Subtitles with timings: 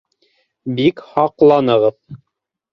[0.79, 2.21] Бик һаҡланығыҙ.